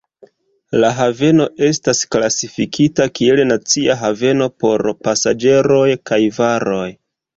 [0.83, 6.85] La haveno estas klasifikita kiel nacia haveno por pasaĝeroj kaj varoj.